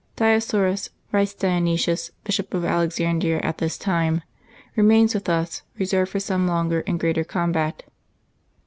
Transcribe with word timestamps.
"Dioscorus,^' 0.17 0.89
writes 1.11 1.35
Dionysius, 1.35 2.09
Bishop 2.23 2.55
of 2.55 2.65
Alexandria 2.65 3.39
at 3.41 3.59
this 3.59 3.77
time, 3.77 4.23
"remains 4.75 5.13
with 5.13 5.29
us, 5.29 5.61
reserved 5.77 6.09
for 6.09 6.19
some 6.19 6.47
longer 6.47 6.83
and 6.87 6.99
greater 6.99 7.23
combat." 7.23 7.83